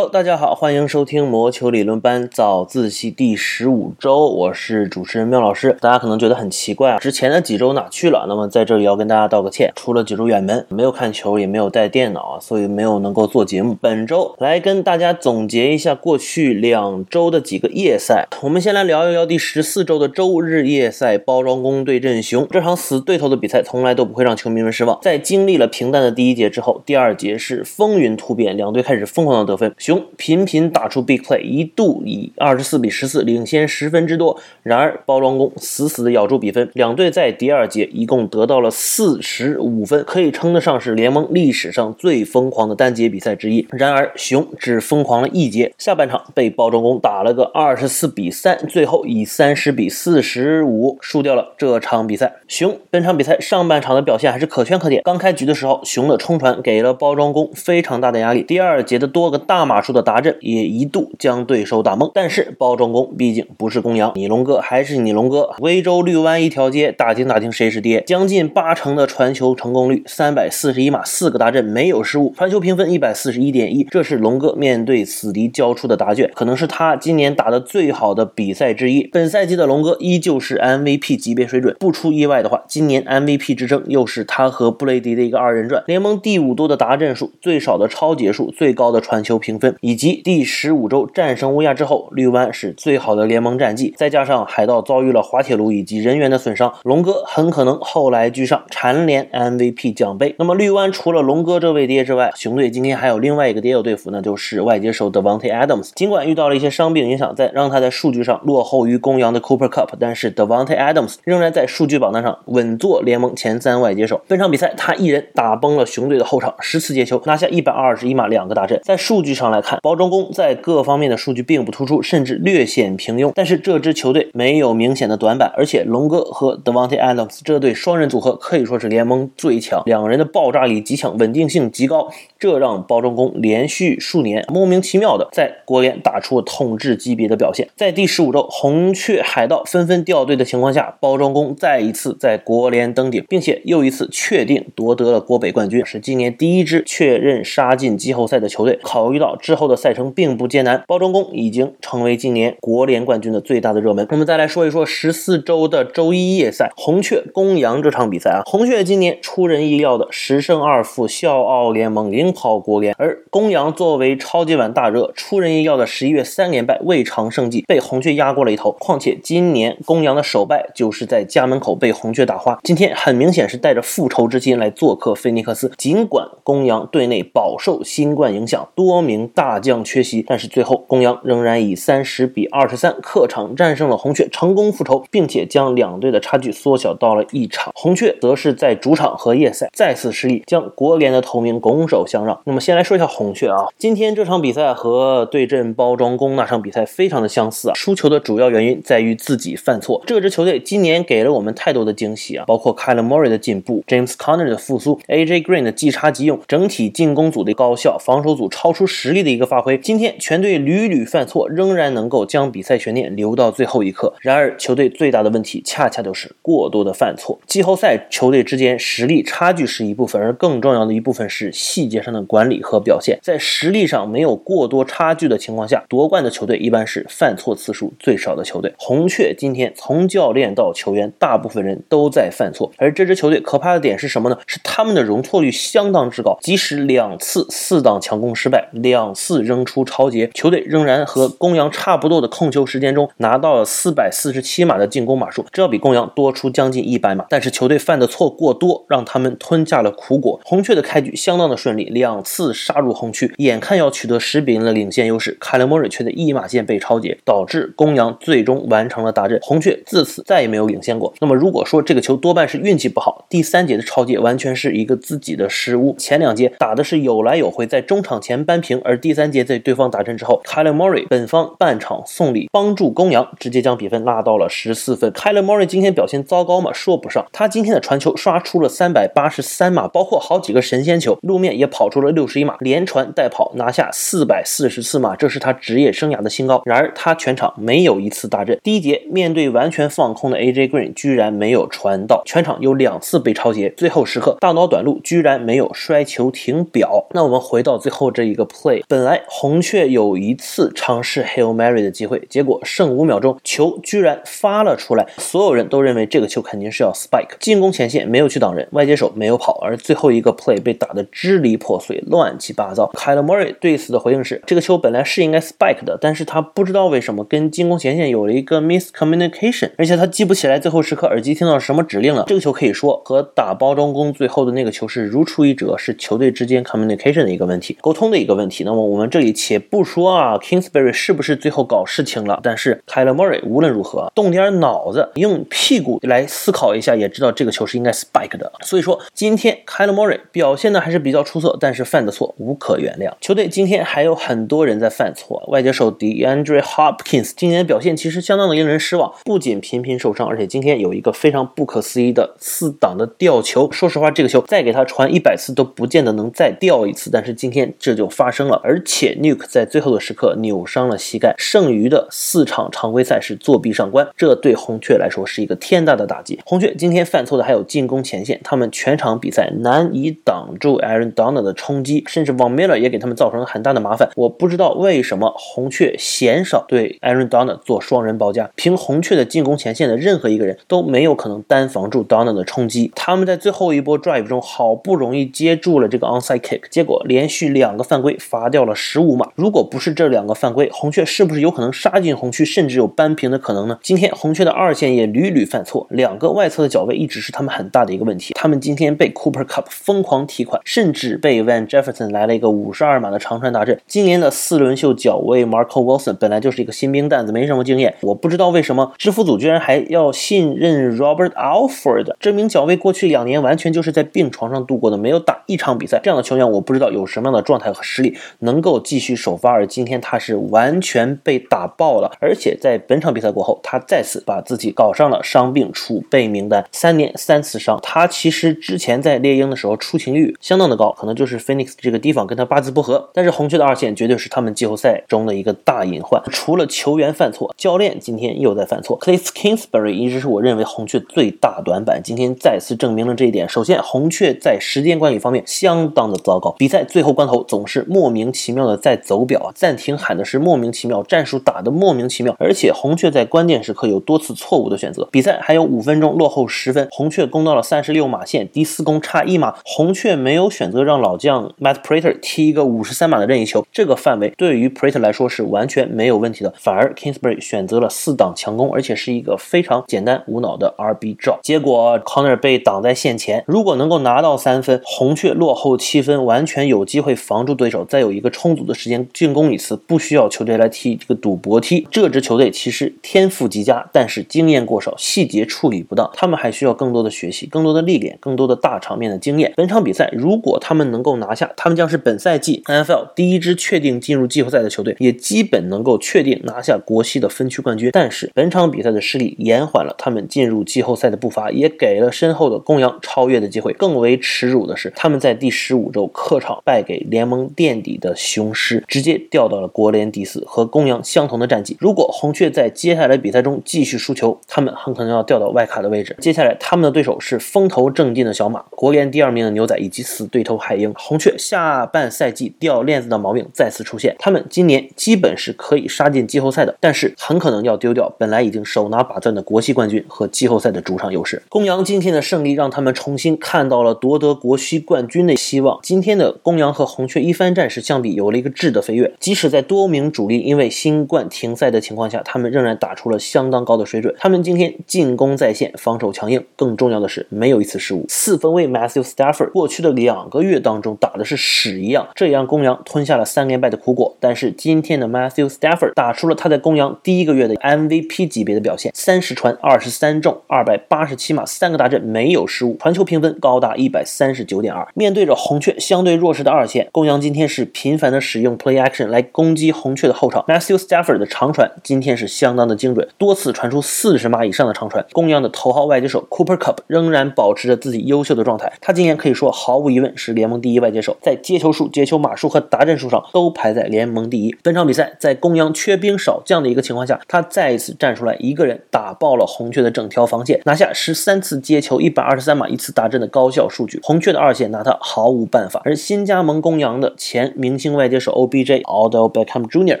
[0.00, 5.76] Hello，大家好，欢迎收听魔球理论班早自习第十五周，我是主持人妙老师。
[5.78, 8.24] 大家可能觉得很奇怪啊，之前的几周哪去了？
[8.26, 13.76] 那么在这里要跟大家道个歉，出了几周远门，没有看球，也没有带电脑，所以没有能够做节目。
[13.78, 18.26] 本周来跟大家总结一下过去两周的几个夜赛。
[18.40, 24.98] 我们先来聊一聊第十四周的周日夜赛，包装工对阵熊这场死对头的比赛，从来都不会让球迷们失望。
[25.02, 29.74] 在经历了平淡的第一节之后，第二节是风云突变，两队开始疯狂的得分。
[29.90, 34.38] 熊频频打出 big play，一度以二十四比十四领先十分之多。
[34.62, 43.66] 然而包装工死死的咬住比分，两队在第二节一共得到了四十五分，可以称得上是联盟历史上最疯狂的单节比赛之一。
[43.72, 52.36] 然而熊只疯狂了一节，下半场被包装工打了个二十四比三，最后以三十比四十五输掉了这场比赛。
[52.46, 60.00] 熊本场比赛上半场的表现还是可圈可点，刚开局的时候，熊的冲传给了包装工非常大的压力，第二节的多个大码数的。
[60.10, 65.50] 达阵也一度将对手打懵，但是包装工毕竟不是公羊，你龙哥还是你龙哥。
[65.60, 68.02] 威州绿湾一条街，打听打听谁是爹？
[68.04, 79.04] 将近八成的传球成功率，三百四十一码，四个达阵没有失误，传球评分一百四十一点一，这是龙哥面对死敌交出的答卷，可能是他今年打的最好的比赛之一。
[79.12, 85.84] 本赛季的龙哥依旧是 MVP 级别水准，不出意外的话，今年 MVP 之争又是他和布雷迪的一个二人转。
[85.86, 93.94] 联盟第五多的达阵数，最少的超节数，最高的传球评分，以及第十五周战胜乌鸦之后，绿湾是最好的联盟战绩。
[93.96, 100.34] 再加上海盗遭遇了滑铁卢以及人员的损伤，龙哥很可能后来居上，蝉联 MVP 奖杯。
[100.38, 105.90] 那么绿湾除了龙哥这位爹之外，熊队今天还有另外一个爹要对付，那就是外接手 Devonte Adams。
[105.94, 114.20] 尽管遇到了一些伤病影响，在让他在数据上落后于公羊的 Cooper Cup，但是 Devonte Adams 仍然在数据榜单上稳坐联盟前三外接手。
[114.26, 118.80] 本场比赛他一人打崩了熊队的后场，十次接球拿下一百二十一码两个大阵。
[118.82, 120.30] 在数据上来看，包装工。
[120.32, 123.32] 在各方面的数据并不突出，甚至略显平庸。
[123.34, 132.08] 但是这支球队没有明显的短板，而且龙哥和 Devonte Adams 这对双人组合可以说是联盟最强，两人的爆炸力极强，稳定性极高，
[132.38, 137.68] 这让包装工连续数年莫名其妙的在国联打出了统治级别的表现。
[137.76, 148.78] 在第十五周，红雀海盗纷纷掉队的情况下，包装工再一次在国联登顶，并且又一次确定夺得了国北冠军，是今年第一支确认杀进季后赛的球队。
[148.82, 150.10] 考虑到之后的赛程。
[150.10, 154.06] 并不艰难，包装工已经成为今年国联冠军的最大的热门。
[154.10, 168.72] 我们再来说一说十四周的周一夜赛，红雀公羊这场比赛啊，红雀今年出人意料的十胜二负，笑傲联盟，领跑国联；而公羊作为超级碗大热，出人意料的十一月三连败，未尝胜绩，被红雀压过了一头。
[168.72, 175.70] 况且今年公羊的首败就是在家门口被红雀打花，今天很明显是带着复仇之心来做客菲尼克斯。
[175.76, 180.24] 尽管公羊队内饱受新冠影响，多名大将缺席。
[180.26, 187.72] 但是最后，公羊仍然以三十比二十三客场战胜了红雀，成功复仇，并且将两队的差距缩小到了一场。
[187.74, 192.40] 红雀则是在主场和夜赛再次失利，将国联的头名拱手相让。
[192.44, 197.72] 那么先来说一下红雀啊，今天这场比赛和对阵包装工那场比赛非常的相似啊。
[197.74, 200.02] 输球的主要原因在于自己犯错。
[200.06, 209.78] 这支球队今年给了我们太多的惊喜啊，包括 Kyle Murray 的进步，James Conner 的复苏，AJ Green 的即插即用，整体进攻组的高效，防守组超出实力的一个发挥。
[209.78, 214.14] 今天全队屡屡犯错，仍然能够将比赛悬念留到最后一刻。
[214.20, 217.38] 然而，球队最大的问题恰恰就是过多的犯错。
[217.46, 223.18] 季后赛球队之间实力差距是一部分，而更重要的一部分是细节上的管理和表现。
[223.22, 228.72] 在实力上没有过多差距的情况下，夺冠的球队一般是犯错次数最少的球队。
[228.78, 232.70] 红雀今天从教练到球员，大部分人都在犯错。
[232.76, 234.38] 而这支球队可怕的点是什么呢？
[234.46, 240.30] 是他们的容错率相当之高，即使两次四档强攻失败，两次扔出超节。
[240.34, 247.24] 球队仍然和公羊差不多的控球时间中拿到了四百四十七码的进攻码数，这要比公羊多出将近一百码。
[247.28, 250.40] 但是球队犯的错过多，让他们吞下了苦果。
[250.44, 259.38] 红雀的开局相当的顺利，两次杀入红区，眼看要取得十比零的领先优势，凯勒莫瑞却在一码线被超节，导致公羊最终完成了大阵。
[259.42, 261.12] 红雀自此再也没有领先过。
[261.20, 265.94] 那么如果说这个球多半是运气不好，第三节的超节完全是一个自己的失误。
[265.98, 270.40] 前两节打的是有来有回，在中场前扳平，而第三节在对方打阵之后。
[270.44, 275.10] Kyle Murray 本方半场送礼帮助公羊，直接将比分拉到了十四分。
[275.12, 276.72] Kyle Murray 今天表现糟糕吗？
[276.72, 277.26] 说不上。
[277.32, 286.62] 他今天的传球刷出了三百八十三码，包括好几个神仙球，路面也跑出了六十一码，连传带跑拿下四百四十四码，这是他职业生涯的新高。
[286.64, 288.58] 然而他全场没有一次大阵。
[288.62, 293.72] 第一节面对完全放空的 AJ Green，居然没有传到，全场有两次被超截。
[293.76, 297.06] 最后时刻大脑短路，居然没有摔球停表。
[297.12, 298.82] 那我们回到最后这一个 play。
[298.90, 307.36] 本来红雀有一次尝试 Hail Mary 的机会，结果剩五秒钟，球居然发了出来，所有人都认为这个球肯定是要 spike。
[307.38, 312.90] 进攻前线没有去挡人，外接手没有跑，而最后一个 play 被打得支离破碎，乱七八糟。
[312.94, 322.24] Kyle Murray 对此的回应是：这个球本来是应该 spike 的，但是他不知道为什么跟进攻前线有了一个 miscommunication，而且他记不起来最后时刻耳机听到什么指令了。
[322.26, 328.64] 这个球可以说和打包装工最后的那个球是如出一辙，是球队之间 communication 的一个问题，沟通的一个问题。
[328.64, 332.40] 那么我们这里且不说啊，Kingsbury 是不是最后搞事情了？
[332.42, 338.52] 但是 Kyle Murray 无论如何动点脑子，用屁股来思考一下，也知道这个球是应该 spike 的。
[338.62, 343.12] 所以说今天 Kyle Murray 表现的还是比较出色，但是犯的错无可原谅。
[343.20, 353.70] 球队今天还有很多人在犯错，外接手 DeAndre Hopkins 今年表现其实相当的令人失望，不仅频频受伤，而且今天有一个非常不可思议的四档的吊球。
[353.70, 366.38] 说实话，这个球再给他传一百次都不见得能再吊一次，但是今天这就发生了，而且 Nuke 在最后的时刻扭伤了膝盖，剩余的四场常规赛是作弊上关，这对红雀来说是一个天大的打击。
[366.44, 374.10] 红雀今天犯错的还有进攻前线，他们全场比赛难以挡住 Aaron Donald 的冲击，甚至 Von Miller 也给他们造成了很大的麻烦。
[374.16, 382.92] 我不知道为什么红雀鲜少对 Aaron Donald 做双人包夹，凭红雀的进攻前线的任何一个人都没有可能单防住 Donald 的冲击。
[382.94, 389.30] 他们在最后一波 drive 中好不容易接住了这个 onside kick，结果连续两个犯规罚掉了十五码。
[389.34, 393.78] 如果不是这两个犯规，红雀是不是有可能杀进红区，甚至有扳平的可能呢？
[393.82, 398.34] 今天红雀的二线也屡屡犯错，两个外侧的脚位一直是他们很大的一个问题。
[398.34, 403.80] 他们今天被 Cooper Cup 疯狂提款，甚至被 Van Jefferson 来了一个五十二码的长传大阵。
[403.86, 407.94] 今年的四轮秀脚位 Marco Wilson 本来就是一个新兵蛋子，没什么经验。
[408.00, 416.00] 我不知道为什么制服组居然还要信任 Robert Alford 这名脚位，过去两年完全就是在病床上度过的，没有打一场比赛。
[416.02, 419.50] 这样的球员，我不知道有什么样的状态和实力能够继续首发。
[419.50, 427.78] 而今天他是完全被打爆了，而且在本场比赛过后，他再次把自己搞上了伤病储备名单，三年三次伤。
[427.82, 433.10] 他其实之前在猎鹰的时候出勤率相当的高，可能就是 Phoenix 这个地方跟他八字不合。
[433.12, 436.22] 但是红雀的二线绝对是他们季后赛中的一个大隐患。
[436.30, 438.98] 除了球员犯错，教练今天又在犯错。
[439.00, 443.48] Cliff Kingsbury 一直是我认为红雀最大短板，今天再次证明了这一点。
[443.48, 455.08] 首先，红雀在时间管理方面相当的糟糕，比赛最后关头总是莫名其妙的在走表啊，暂停喊的是莫名其妙，战术打的莫名其妙，而且红雀在关键时刻有多次错误的选择。
[455.10, 481.88] 比赛还有五分钟，落后十分，红雀攻到了三十六码线，第四攻差一码，红雀没有选择让老将 Matt Prater 踢一个五十三码的任意球，这个范围对于 Prater 来说是完全没有问题的，反而 Kingsbury 选择了四档强攻，而且是一个非常简单无脑的 RB draw，结果 Connor 被挡在线前，如果能够拿到三分，红雀落后七分，完全有机会防住对手，再有一一个充足的时间进攻一次，不需要球队来踢这个赌博踢。
[481.90, 489.54] 这支球队其实天赋极佳，但是经验过少，细节处理不当，他们还需要更多的学习，更多的历练，更多的大场面的经验。
[489.56, 497.90] 本场比赛如果他们能够拿下，他们将是本赛季 NFL 第一支确定进入季后赛的球队，也基本能够确定拿下国西的分区冠军。
[497.90, 503.72] 但是本场比赛的失利延缓了他们进入季后赛的步伐，也给了身后的公羊超越的机会。
[503.72, 511.76] 更为耻辱的是，他们在第十五周客场败给联盟垫底的雄狮，直接掉到了国联第四，和公羊相同的战绩。
[511.80, 516.16] 如果红雀在接下来比赛中继续输球，他们很可能要掉到外卡的位置。
[516.20, 520.92] 接下来他们的对手是风头正劲的小马、国联第二名的牛仔以及死对头海鹰。
[520.96, 531.42] 红雀下半赛季掉链子的毛病再次出现，他们今年基本是可以杀进季后赛的，但是很可能要丢掉本来已经手拿把攥的国西冠军和季后赛的主场优势。
[531.48, 535.78] 公羊今天的胜利让他们重新看到了夺得国西冠军的希望。
[535.82, 539.12] 今天的公羊和红雀一番战是相比，有了一个质的飞跃。
[539.18, 544.14] 即使在多名主力因为新冠停赛的情况下，他们仍然打出了相当高的水准。
[544.18, 548.04] 他们今天进攻在线，防守强硬，更重要的是没有一次失误。
[548.08, 554.16] 四分卫 Matthew Stafford 过去的两个月当中打的是屎一样，这也让公羊吞下了三连败的苦果。
[554.20, 564.86] 但是今天的 Matthew Stafford 打出了他在公羊第一个月的 MVP 级别的表现，三十传二十三中，二百八十七码，三个大阵没有失误，传球评分高达一百三十九点二。
[564.94, 570.44] 面对着红雀相对弱势的二线，公羊今天是频频繁的使用 Play Action 来攻击红雀的后场。
[570.46, 575.04] Matthew Stafford 的长传今天是相当的精准，多次传出四十码以上的长传。
[575.10, 584.54] 公羊的头号外接手 Cooper Cup 仍然保持着自己优秀的状态，他今年可以说毫无疑问是联盟第一外接手，在接球数、接球码数和达阵数上都排在联盟第一。
[584.62, 593.98] 本场比赛在公羊缺兵少将的一个情况下，他再一次站出来，一个人打爆了红雀的整条防线，拿下十三次接球、一百二十三码、一次达阵的高效数据。
[594.04, 600.00] 红雀的二线拿他毫无办法，而新加盟公羊的前明明星外接手 OBJ Odell Beckham Jr.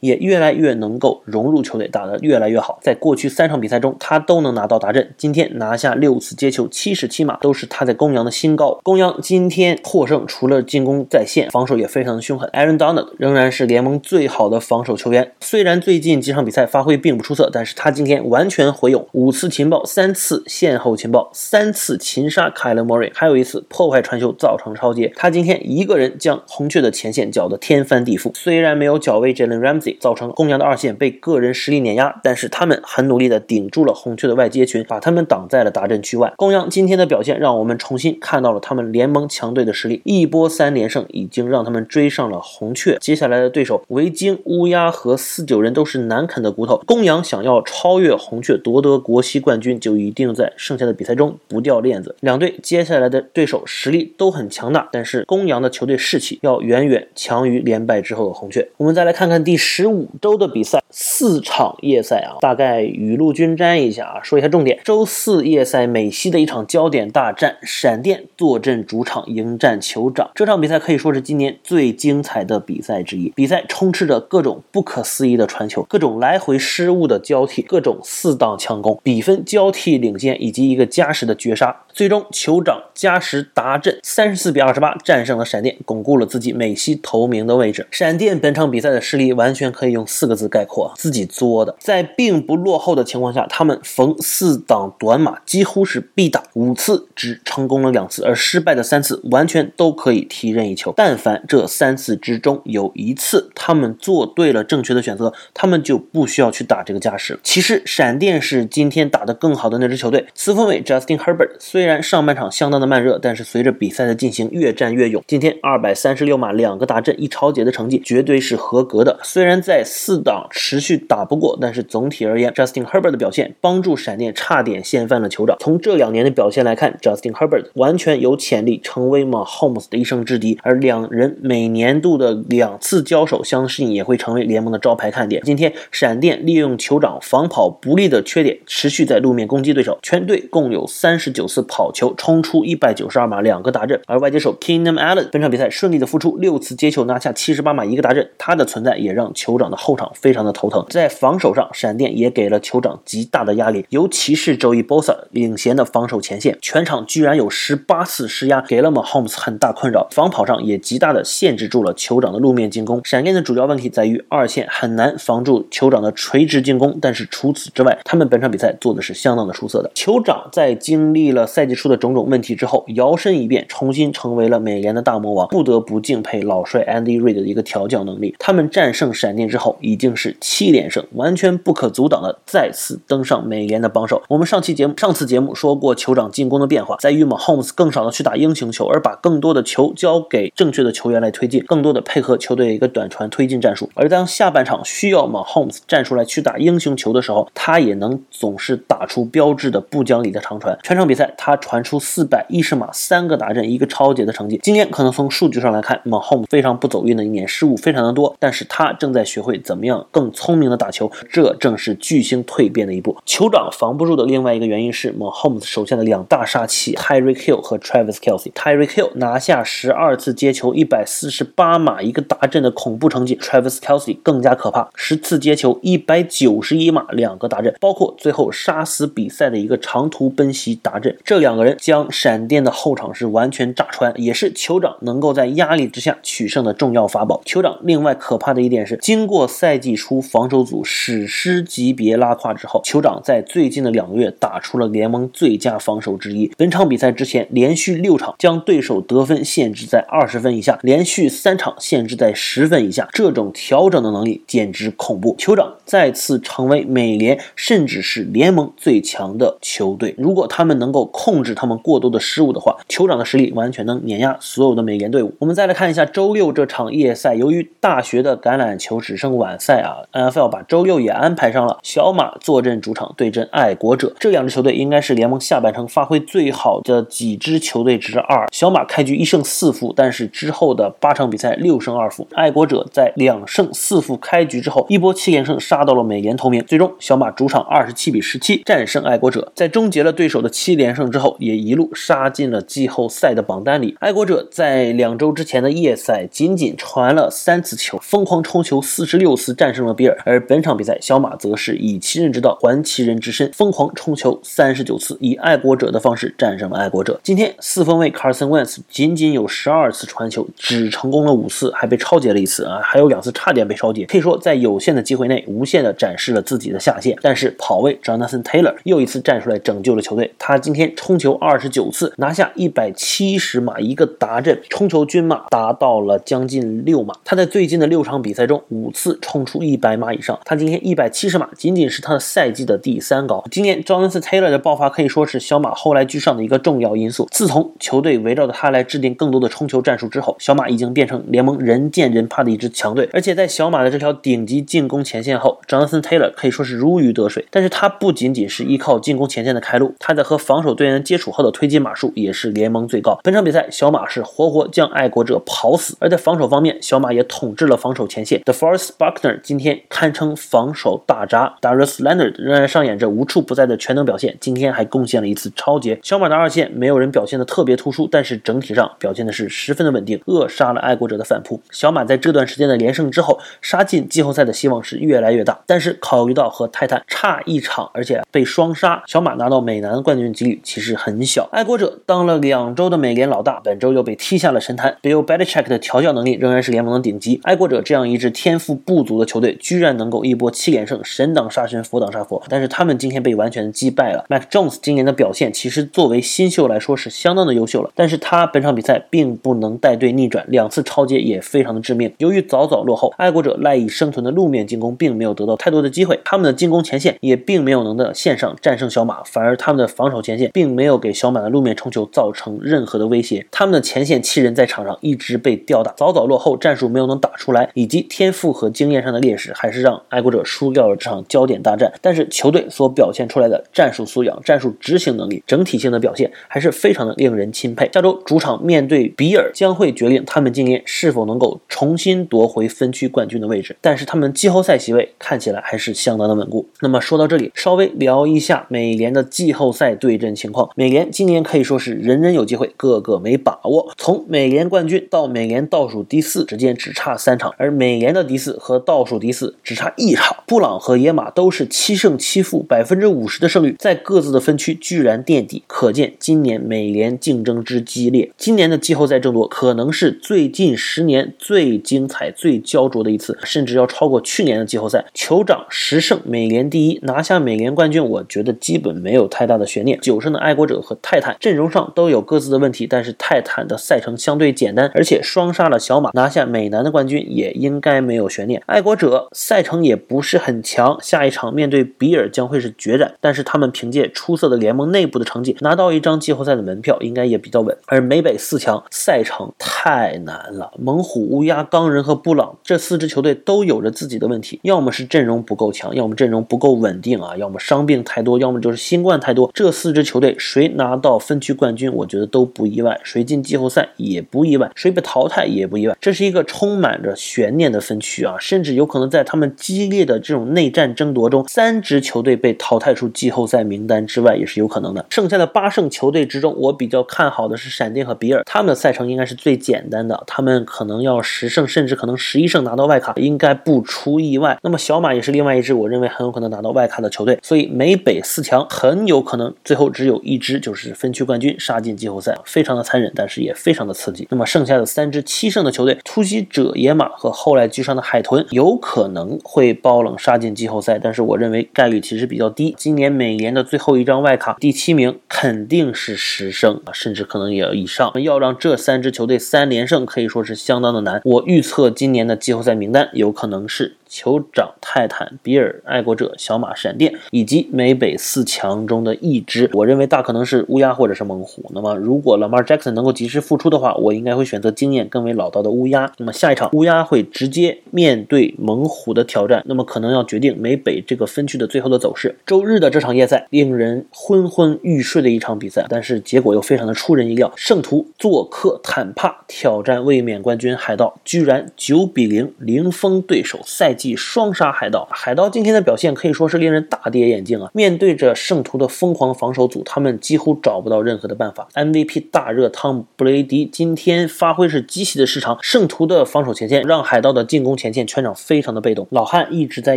[0.00, 2.78] 也越来越能够融入球队，打得越来越好。
[2.80, 5.12] 在过去三场比赛中，他都能拿到达阵。
[5.18, 8.78] 今天拿下六次接球，七十七码，都是他在公羊的新高。
[8.84, 12.48] 公羊今天获胜，除了进攻在线，防守也非常的凶狠。
[12.52, 25.12] Aaron Donald 仍然是联盟最好的防守球员，虽然最近几场比赛发挥并不出色，但是他今天完全回勇，五次情报，三次线后情报，三次擒杀凯勒莫瑞，还有一次破坏传球造成超节。
[25.16, 28.30] 他今天一个人将红雀的前线搅得天翻地覆。
[28.34, 36.32] 虽然没有脚位 Jalen Ramsey，造成公羊的二线被个人实力碾压，但是他们很努力的顶住了红雀的外接群，把他们挡在了达阵区外。
[36.36, 42.98] 公羊今天的表现让我们重新看到了他们联盟强队的实力，一波三连胜已经让他们追上了红雀。
[43.00, 46.82] 接下来的对手维京、乌鸦和四九人都是难啃的骨头。
[46.86, 52.16] 公羊想要超越红雀夺得国西冠军，就一定在剩下的比赛中不掉链子。
[52.20, 58.68] 两队接下来的对手实力都很强大，但是公羊的球队士气要远远强于连败之后的红雀。
[58.76, 64.78] 我们再来看看第十五周的比赛，四场夜赛啊，大概雨露均沾一下啊，说一下重点。
[64.84, 70.30] 周四夜赛美西的一场焦点大战，闪电坐镇主场迎战酋长。
[70.34, 73.30] 这场比赛可以说是今年最精彩的比赛之一。
[73.30, 81.83] 比赛充斥着各种不可思议的传球，各种来回失误的交替，各种四档强攻，比分交替领先，以及一个加时的绝杀。
[81.94, 87.86] 最终，酋长加时达阵，三十四比二十八战胜了闪电，巩固了自己美西头名的位置。
[87.88, 91.76] 闪电本场比赛的实力完全可以用四个字概括：自己作的。
[91.78, 100.92] 在并不落后的情况下，他们逢四档短码几乎是必打，五次只成功了两次，而失败的三次完全都可以踢任意球。
[100.96, 107.38] 但凡这三次之中有一次他们做对了正确的选择，他们就不需要去打这个加时。
[107.44, 110.26] 其实闪电是今天打得更好的那支球队。
[110.34, 115.22] 四分卫 Justin Herbert 虽虽然上半场相当的慢热，但是随着比赛的进行越战越勇。
[115.26, 119.20] 今天二百三十六码两个打阵一超节的成绩绝对是合格的。
[119.22, 125.58] 虽然在四档持续打不过，但是总体而言，Justin Herbert 的表现帮助闪电差点掀翻了酋长。
[125.60, 135.42] 从这两年的表现来看，Justin Herbert 完全有潜力成为 Mahomes 的一生之敌，而两人每年度的两次交手，相信也会成为联盟的招牌看点。
[135.44, 150.86] 今天闪电利用酋长防跑不利的缺点，持续在路面攻击对手，全队共有三十九次跑球，冲出一百九十二码两个达阵，而外接手 Kingdom Allen 本场比赛顺利的复出，六次接球拿下七十八码一个达阵，他的存在也让酋长的后场非常的头疼。
[150.88, 160.06] 在防守上，闪电也给了酋长极大的压力，尤其是周一 Bosa 领衔的防守前线，全场居然有十八次施压，给了 Mahomes 很大困扰。
[160.12, 163.00] 防跑上也极大的限制住了酋长的路面进攻。
[163.04, 169.90] 闪电的主要问题在于二线很难防住酋长的垂直进攻，但是除此之外，他们本场比赛做的是相当的出色的。
[169.96, 178.34] 酋长在经历了赛季出的种种问题之后，摇身一变，重新成为了美联的大魔王，不得不敬佩老帅 Andy Reid 的一个调教能力。
[178.38, 184.22] 他们战胜闪电之后，已经是七连胜，完全不可阻挡的再次登上美联的榜首。
[184.28, 193.88] 我们上期节目上次节目说过，酋长进攻的变化在于 Mahomes 更少的去打英雄球，而把更多的球交给正确的球员来推进，更多的配合球队一个短传推进战术。
[193.94, 200.78] 而当下半场需要 Mahomes 站出来去打英雄球的时候，他也能总是打出标志的不讲理的长传。
[200.82, 204.60] 全场比赛他传出四百一十码三个达阵一个超节的成绩。
[204.62, 213.16] 今天可能从数据上来看，Mahomes 非常不走运的一年，失误非常的多，但是他正在学会怎么样更聪明的打球，这正是巨星蜕变的一步。
[213.26, 218.52] 酋长防不住的另外一个原因是 Mahomes 手下的两大杀器 Tyreek Hill 和 Travis Kelsey。
[218.52, 237.42] Tyreek Hill 拿下十二次接球一百四十八码一个达阵的恐怖成绩，Travis Kelsey 更加可怕，十次接球一百九十一码两个达阵，包括最后杀死比赛的一个长途奔袭达阵，这这两个人将闪电的后场是完全炸穿，也是酋长能够在压力之下取胜的重要法宝。
[237.44, 246.52] 酋长另外可怕的一点是，经过赛季初防守组史诗级别拉胯之后，酋长在最近的两个月打出了联盟最佳防守之一。
[246.56, 255.34] 本场比赛之前连续六场将对手得分限制在二十分以下，连续三场限制在十分以下，这种调整的能力简直恐怖。
[255.36, 260.14] 酋长再次成为美联甚至是联盟最强的球队。
[260.16, 265.32] 如果他们能够控制他们过多的失误的话，酋长的实力完全能碾压所有的美联队伍。
[265.38, 271.78] 我们再来看一下周六这场夜赛，由于大学的橄榄球只剩晚赛啊，NFL 把周六也安排上了。
[271.82, 278.46] 小马坐镇主场对阵爱国者，这两支球队应该是联盟下半程发挥最好的几支球队之二。
[278.52, 282.28] 小马开局一胜四负，但是之后的八场比赛六胜二负。
[282.34, 291.18] 爱国者在两胜四负开局之后，一波七连胜杀到了美联头名，最终小马主场二十七比十七战胜爱国者，在终结了对手的七连胜之。
[291.18, 293.96] 后，也一路杀进了季后赛的榜单里。
[293.98, 300.18] 爱国者在两周之前的夜赛仅仅传了三次球，疯狂冲球四十六次战胜了比尔。
[300.26, 307.18] 而本场比赛，小马则是以其人之道还其人之身，疯狂冲球三十九次，以爱国者的方式战胜了爱国者。
[307.22, 314.04] 今天四分卫 Carson Wentz 仅仅有十二次传球，只成功了五次，还被超截了一次啊，还有两次差点被超截。
[314.04, 317.16] 可以说在有限的机会内，无限的展示了自己的下限。
[317.22, 327.14] 但是跑位 Jonathan Taylor 又一次站出来拯救了球队，他今天冲球二十九次，拿下一百七十码一个达阵，冲球均码达到了将近六码。
[327.22, 330.40] 他在最近的六场比赛中，五次冲出一百码以上。
[330.46, 333.44] 他今天一百七十码，仅仅是他的赛季的第三高。
[333.50, 337.28] 今年 Jonathan Taylor 的爆发可以说是小马后来居上的一个重要因素。
[337.30, 343.10] 自从球队围绕着他来制定更多的冲球战术之后，小马已经变成联盟人见人怕的一支强队。
[343.12, 347.46] 而且在小马的这条顶级进攻前线后，Jonathan Taylor 可以说是如鱼得水。
[347.50, 353.18] 但是他不仅仅是依靠进攻前线的开路，他在和防守队员接触后的推进码数也是联盟最高。
[353.22, 355.96] 本场比赛，小马是活活将爱国者跑死。
[355.98, 358.40] 而在防守方面，小马也统治了防守前线。
[358.44, 365.98] The Forest Buckner 今天堪称防守大闸，Darius Leonard 仍然上演着无处不在的全能表现，今天还贡献了一次超节。
[366.02, 371.60] 小马的二线没有人表现的特别突出，但是整体上表现的是十分的稳定，扼杀了爱国者的反扑。
[371.70, 375.62] 小马在这段时间的连胜之后，杀进季后赛的希望是越来越大。
[375.66, 381.48] 但是考虑到和泰坦差一场，而且被双杀，小马拿到美南冠军几率其实是很小。
[381.50, 384.96] 爱国者当了两周的美联老大，本周又被踢下了神坛。
[385.02, 387.40] Bill Belichick 的调教能力仍然是联盟的顶级。
[387.42, 392.42] 爱国者这样一支天赋不足的球队，居然能够一波七连胜，神挡杀神，佛挡杀佛。
[392.48, 394.26] 但是他们今天被完全击败了。
[394.28, 402.12] Mac Jones 今年的表现其实作为新秀来说是相当的优秀了，但是他本场比赛并不能带队逆转，两次超接也非常的致命。
[402.18, 413.46] 由于早早落后，爱国者赖以生存的路面进攻并没有得到太多的机会，他们的进攻前线也并没有能在线上战胜小马，反而他们的防守前线并没有给小马的路面冲球造成任何的威胁。
[413.50, 421.92] 他们的前线七人在场上一直被吊打，早早落后，战术没有能打出来，以及天赋和经验上的劣势，还是让爱国者输掉了这场焦点大战。
[422.00, 427.88] 但是球队所表现出来的战术素养、战术执行能力、整体性的表现还是非常的令人钦佩。
[427.92, 433.76] 下周主场面对比尔，将会决定他们今年是否能够重新夺回分区冠军的位置。
[433.80, 436.68] 但是他们季后赛席位看起来还是相当的稳固。
[436.80, 440.63] 那么说到这里，稍微聊一下美联的季后赛对阵情况。
[440.76, 443.92] 美联今年可以说是人人有机会，个个没把握。
[443.96, 450.36] 从美联冠军到美联倒数第四之间只差三场，而美联的第四和倒数第四只差一场。
[450.46, 458.30] 布朗和野马都是七胜七负，百分之五十的胜率，在各自的分区居然垫底，可见今年美联竞争之激烈。
[458.36, 465.04] 今年的季后赛争夺可能是最近十年最精彩、最焦灼的一次，甚至要超过去年的季后赛。
[465.14, 469.98] 酋长十胜，美联第一，拿下美联冠军，我觉得基本没有太大的悬念。
[470.00, 478.62] 九胜的爱国者和泰坦阵容上都有各自的问题，但是泰坦的赛程相对简单，而且双杀了小马，拿下美南的冠军也应该没有悬念。
[478.66, 487.76] 爱国者赛程也不是很强，下一场面对比尔将会是决战，但是他们凭借出色的联盟内部的成绩，拿到一张季后赛的门票应该也比较稳。
[487.86, 499.50] 而美北四强赛程太难了，猛虎、乌鸦、钢人和布朗这四支球队都有着自己的问题，要么是阵容不够强，要么阵容不够稳定啊，要么伤病太多，要么就是新冠太多。
[499.52, 505.96] 这四支球队谁拿到分区冠军，我觉得都不意外；谁进季后赛也不意外，谁被淘汰也不意外。
[506.00, 515.04] 这是一个充满着悬念的分区啊，甚至有可能在他们激烈的这种内战争夺中，三支球队被淘汰出季后赛名单之外也是有可能的。
[515.10, 524.58] 剩下的八胜球队之中，我比较看好的是闪电和比尔，他们的赛程应该是最简单的，他们可能要十胜，甚至可能十一胜拿到外卡，应该不出意外。
[524.62, 534.26] 那么小马也是另外一支我认为很有可能拿到外卡的球队，所以美北四强很有可能最后只有一支就是分区冠军杀进季后赛，非常的残忍，但是也非常的刺激。
[534.30, 542.74] 那么剩下的三支七胜的球队，突袭者、野马和后来居上的海豚，有可能会爆冷杀进季后赛，但是我认为概率其实比较低。
[542.76, 548.12] 今年美联的最后一张外卡第七名肯定是十胜啊，甚至可能也要以上。
[548.22, 551.20] 要让这三支球队三连胜，可以说是相当的难。
[551.24, 553.96] 我预测今年的季后赛名单有可能是。
[554.14, 561.68] 酋长、泰坦、比尔、爱国者、小马、闪电，以及美北四强中的一支，我认为大可能是乌鸦或者是猛虎。
[561.74, 566.12] 那么，如果 Lamar Jackson 能够及时复出的话，我应该会选择经验更为老道的乌鸦。
[566.18, 572.36] 那么下一场，乌鸦会直接面对猛虎的挑战，那么可能要决定美北这个分区的最后的走势。
[572.46, 577.52] 周日的这场夜赛，令人昏昏欲睡的一场比赛，但是结果又非常的出人意料。
[577.56, 584.03] 圣徒做客坦帕挑战卫冕冠军海盗，居然九比零零封对手，赛季。
[584.04, 585.08] 季双杀海盗。
[585.10, 587.70] 海盗今天的表现可以说是令人大跌眼镜啊！
[587.72, 591.68] 面对着圣徒的疯狂防守组，他们几乎找不到任何的办法。
[591.74, 599.06] MVP 大热汤姆布雷迪今天发挥是极其的失常，圣徒的防守前线让海盗的进攻前线全场非常的被动。
[599.10, 599.96] 老汉一直在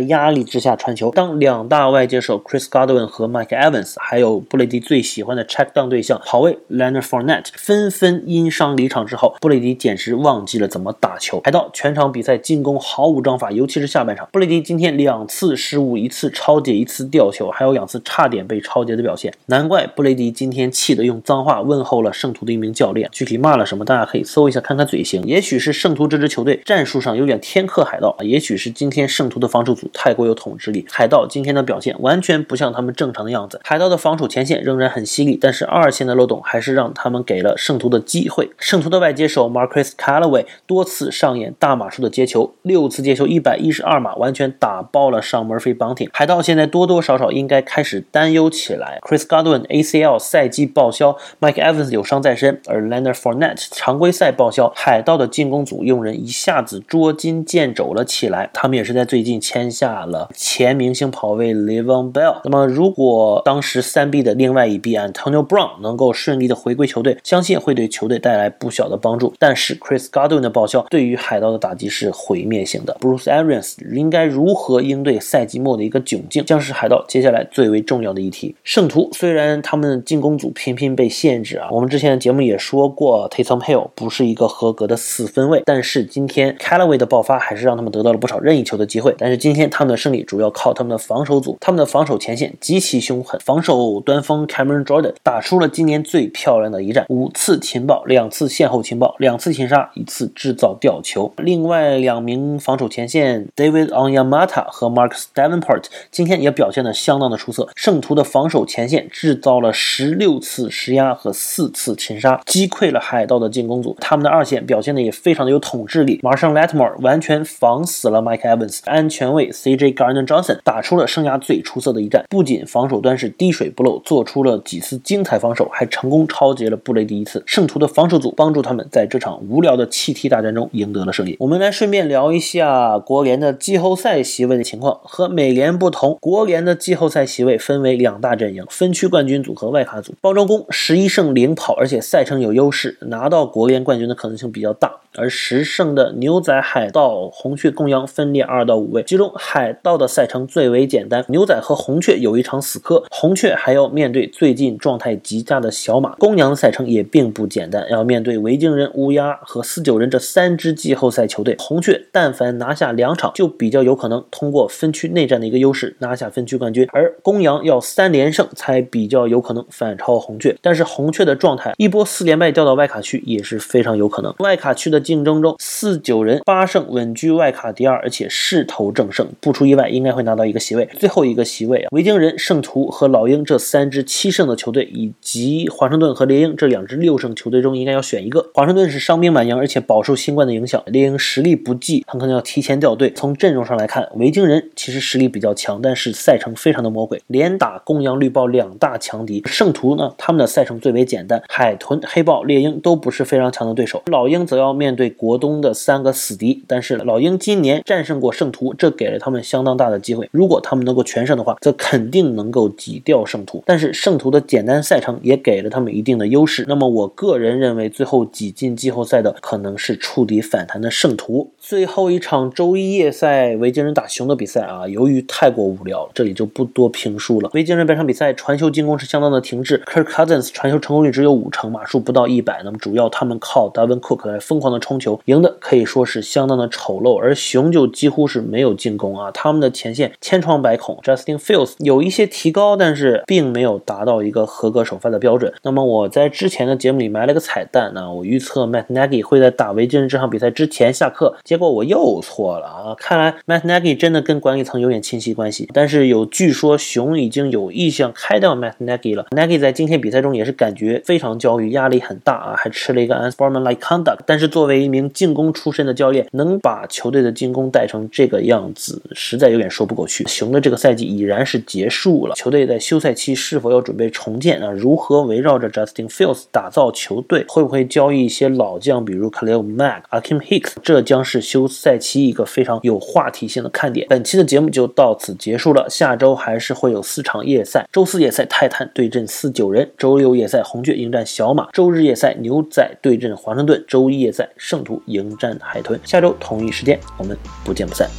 [0.00, 11.40] 压力之下传球，当两大外接手 Chris Godwin 和 Mike Evans，还有布雷迪最喜欢的 check down 对象跑位 Leonard Fournette 纷纷因伤离场之后，布雷迪简直忘记了怎么打球。
[11.44, 19.34] 海盗全场比赛进攻毫无章法，尤其是下半场，布雷迪今天两次失误，一次超解，一次吊球，还有两次差点被超解的表现。
[19.46, 25.24] 难怪布雷迪今天气得用脏话问候了圣徒的一名教练，具体骂了什么，大家可以搜一下看看嘴型。
[25.24, 33.60] 也许是圣徒这支球队战术上有点天克海盗，也许是今天圣徒的防守组太过有统治力，海盗今天的表现完全不像他们正常的样子。
[33.64, 38.50] 海盗的防守前线仍然很犀利，但是二线的漏洞还是让他们给了圣徒的机会。
[38.58, 46.08] 圣徒的外接手 Marcus Callaway 多次上演大马术的接球，六次接球一百一十二码，完全打爆了上门飞绑挺。
[46.12, 48.98] 海盗现在多多少少应该开始担忧起来。
[49.02, 54.72] Chris Godwin ACL 赛季报销，Mike Evans 有伤在身，而 Leonard Fournette 常规赛报销。
[54.74, 58.50] 海盗的进攻组用人一下子捉襟见肘了起来。
[58.52, 62.40] 他们也是在最近签下了前明星跑位 Levon Bell。
[62.44, 69.34] 那么如果当时三 B 的另外一臂 Antonio Brown 能够顺利的回归球队，相信会对球队带来不小的帮助。
[69.38, 72.96] 但是 Chris Godwin 的报销对于海盗的打击是毁灭性的。
[73.00, 78.54] Bruce Arians 应该如何应对赛季末的一个窘境，将是海盗接下来最为重要的议题。
[78.64, 89.14] 圣徒虽然他们进攻组频频被限制啊，我们之前的节目也说过，Taysom Hill 不是一个合格的四分卫，但是今天 Callaway 的爆发还是让他们得到了不少任意球的机会。
[89.18, 101.32] 但是今天他们的胜利主要靠他们的防守组，他们的防守前线极其凶狠，防守端锋 Cameron Jordan 打出了今年最漂亮的一战，五次情报，两次线后情报，两次擒杀，一次制造吊球。
[101.38, 107.68] 另外两名防守前线 David Onyemata 和 Marcus Davenport 今天也表现得相当的出色。
[107.74, 113.96] 圣徒的防守前线制造了十六次施压和四次擒杀，击溃了海盗的进攻组。
[114.00, 127.42] 他们的二线表现的也非常的有统治力，马上 Latmore 完全防死了 Mike Evans，安全卫 CJ Gardner Johnson 打出了生涯最出色的一战，不仅防守端是滴水不漏，做出了几次精彩防守，还成功超截了布雷迪一次。
[127.44, 131.36] 圣徒的防守组帮助他们在这场无聊的气踢大战中赢得了胜利。
[131.40, 135.00] 我们来顺便聊一下国联的季后赛席位的情况。
[135.04, 140.14] 和美联不同，国联的季后赛席位分为两大阵营：分区冠军组和外卡组。
[140.20, 144.92] 包装工十一胜领跑，而且赛程有优势，拿到国联冠军的可能性比较大。
[145.18, 156.14] 而十胜的牛仔、海盗、红雀、公羊分列二到五位，其中海盗的赛程最为简单，牛仔和红雀有一场死磕，红雀还要面对最近状态极佳的小马。
[156.16, 161.56] 公羊的赛程也并不简单，要面对维京人、乌鸦和四九人这三支季后赛球队。
[161.58, 170.56] 红雀但凡拿下两场，就比较有可能通过分区内战的一个优势拿下分区冠军，而公羊要三连胜才比较有可能反超红雀。
[170.62, 175.02] 但是红雀的状态一波四连败掉到外卡区也是非常有可能，外卡区的。
[175.08, 180.86] 竞争中，四九人八胜稳居外卡第二，而且势头正盛，不出意外应该会拿到一个席位。
[180.98, 188.50] 最后一个席位啊，维京人、圣徒和老鹰这三支七胜的球队，以及华盛顿和猎鹰这两支六胜球队中，应该要选一个。
[188.52, 193.10] 华盛顿是伤兵满营，而且饱受新冠的影响；猎鹰实力不济，很可能要提前掉队。
[193.14, 199.42] 从阵容上来看，维京人其实实力比较强，但是赛程非常的魔鬼，连打公羊、绿豹两大强敌。
[199.46, 204.02] 圣徒呢，他们的赛程最为简单，海豚、黑豹、猎鹰都不是非常强的对手。
[204.08, 204.97] 老鹰则要面。
[204.98, 210.28] 对国东的三个死敌，但是老鹰今年战胜过圣徒，这给了他们相当大的机会。
[210.32, 213.62] 如果他们能够全胜的话，则肯定能够挤掉圣徒。
[213.64, 216.64] 但是圣徒的简单赛程也给了他们一定的优势。
[216.66, 221.52] 那么我个人认为，最后挤进季后赛的可能是触底反弹的圣徒。
[221.58, 227.50] 最后一场周一夜赛，维京人打熊的比赛啊，由于太过无聊，这里就不多评述了。
[227.54, 232.62] 维京人本场比赛传球进攻是相当的停滞，Kirk Cousins 传球成功率只有五成，码数不到一百。
[232.64, 234.77] 那么主要他们靠 Davin Cook 来疯狂的。
[234.78, 240.98] 冲球赢的可以说是相当的丑陋，而熊就几乎是没有进攻啊，他们的前线千疮百孔。
[241.02, 245.52] Justin Fields 有一些提高，但是并没有达到一个合格首发的标准。
[245.62, 252.94] 那么我在之前的节目里埋了个彩蛋呢，我预测 Matt Nagy 会在打维京人这场比赛之前下课，结果我又错了啊！
[252.98, 255.68] 看来 Matt Nagy 真的跟管理层有点亲戚关系。
[255.72, 259.26] 但是有据说熊已经有意向开掉 Matt Nagy 了。
[259.30, 264.18] Nagy 在今天比赛中也是感觉非常焦虑，压力很大啊，还吃了一个 Unsportsmanlike conduct。
[264.26, 270.24] 但是作为为一名进攻出身的教练，能把球队的进攻带成这个样子，实在有点说不过去。
[270.28, 274.70] 熊的这个赛季已然是结束了，球队在休赛期是否要准备重建啊？
[274.70, 277.44] 如何围绕着 Justin Fields 打造球队？
[277.48, 280.74] 会不会交易一些老将，比如 Khalil Mack、Akim Hicks？
[280.82, 284.06] 这将是休赛期一个非常有话题性的看点。
[284.08, 287.88] 本期的节目就到此结束了，下周还是会有四场夜赛。
[287.90, 295.98] 周四夜赛泰坦对阵四九人，周六夜赛红雀迎战小马，周日夜赛牛仔对阵华盛顿，周一夜赛圣徒迎战海豚。
[296.04, 298.10] 下周同一时间，我们不见不散。